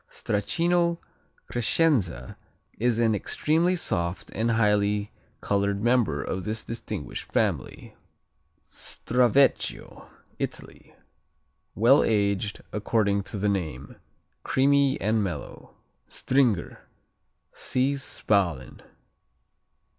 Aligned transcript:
Stracchino 0.09 0.97
Crescenza 1.47 2.35
is 2.79 2.97
an 2.97 3.13
extremely 3.13 3.75
soft 3.75 4.31
and 4.33 4.49
highly 4.49 5.11
colored 5.41 5.83
member 5.83 6.23
of 6.23 6.43
this 6.43 6.63
distinguished 6.63 7.31
family. 7.31 7.95
Stravecchio 8.65 10.09
Italy 10.39 10.95
Well 11.75 12.03
aged, 12.03 12.63
according 12.71 13.21
to 13.25 13.37
the 13.37 13.47
name. 13.49 13.97
Creamy 14.41 14.99
and 14.99 15.23
mellow. 15.23 15.75
Stringer 16.07 16.87
see 17.51 17.93
Spalen. 17.93 18.81